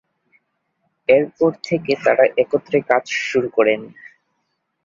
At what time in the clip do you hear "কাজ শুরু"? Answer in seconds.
2.89-3.47